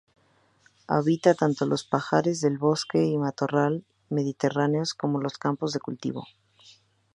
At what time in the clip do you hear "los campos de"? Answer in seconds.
5.21-5.79